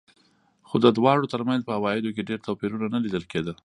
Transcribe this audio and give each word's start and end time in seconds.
خو 0.67 0.75
د 0.85 0.87
دواړو 0.97 1.31
ترمنځ 1.33 1.61
په 1.65 1.71
عوایدو 1.77 2.13
کې 2.15 2.27
ډېر 2.29 2.39
توپیر 2.47 2.71
نه 2.93 2.99
لیدل 3.05 3.23
کېده. 3.31 3.53